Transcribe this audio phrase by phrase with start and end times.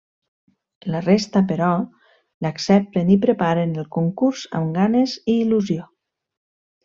[0.93, 1.67] La resta però,
[2.45, 5.87] l'accepten i preparen el concurs amb ganes i il·lusió.